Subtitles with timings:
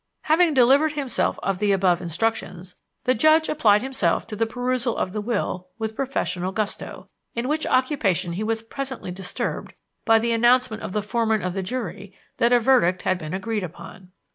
[0.23, 5.13] Having delivered himself of the above instructions, the judge applied himself to the perusal of
[5.13, 10.81] the will with professional gusto, in which occupation he was presently disturbed by the announcement
[10.81, 14.11] of the foreman of the jury that a verdict had been agreed upon.